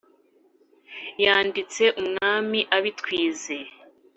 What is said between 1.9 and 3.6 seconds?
umwami abit wize,